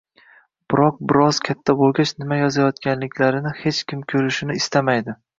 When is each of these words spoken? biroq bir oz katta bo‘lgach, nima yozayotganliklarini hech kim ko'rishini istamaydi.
biroq 0.73 0.95
bir 1.11 1.17
oz 1.25 1.39
katta 1.49 1.75
bo‘lgach, 1.81 2.13
nima 2.23 2.39
yozayotganliklarini 2.39 3.51
hech 3.59 3.83
kim 3.93 4.01
ko'rishini 4.15 4.57
istamaydi. 4.61 5.15